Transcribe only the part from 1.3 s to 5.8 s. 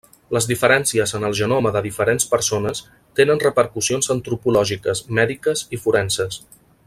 genoma de diferents persones tenen repercussions antropològiques, mèdiques